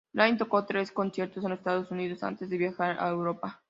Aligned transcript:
Dylan 0.13 0.35
tocó 0.39 0.65
tres 0.65 0.91
conciertos 0.91 1.43
en 1.43 1.51
los 1.51 1.59
Estados 1.59 1.91
Unidos 1.91 2.23
antes 2.23 2.49
de 2.49 2.57
viajar 2.57 2.97
a 2.99 3.09
Europa. 3.09 3.59